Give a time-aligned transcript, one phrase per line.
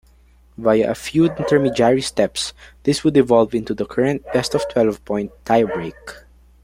[0.57, 5.93] Via a few intermediary steps this would evolve into the current best-of-twelve-point tie-break.